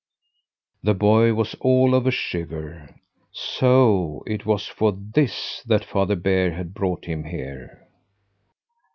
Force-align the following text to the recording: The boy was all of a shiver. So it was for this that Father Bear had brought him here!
The 0.81 0.95
boy 0.95 1.35
was 1.35 1.55
all 1.59 1.93
of 1.93 2.07
a 2.07 2.11
shiver. 2.11 2.89
So 3.31 4.23
it 4.25 4.47
was 4.47 4.65
for 4.65 4.91
this 4.93 5.61
that 5.67 5.85
Father 5.85 6.15
Bear 6.15 6.53
had 6.53 6.73
brought 6.73 7.05
him 7.05 7.25
here! 7.25 7.87